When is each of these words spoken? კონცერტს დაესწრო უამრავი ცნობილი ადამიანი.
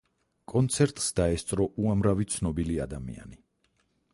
კონცერტს 0.53 1.09
დაესწრო 1.19 1.67
უამრავი 1.83 2.27
ცნობილი 2.37 2.79
ადამიანი. 2.87 3.39